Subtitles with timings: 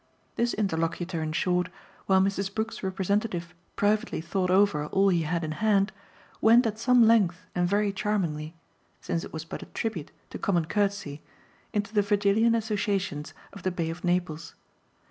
[0.35, 1.69] This interlocutor in short,
[2.07, 2.51] while Mrs.
[2.51, 5.91] Brook's representative privately thought over all he had in hand,
[6.41, 8.55] went at some length and very charmingly
[8.99, 11.21] since it was but a tribute to common courtesy
[11.71, 14.55] into the Virgilian associations of the Bay of Naples.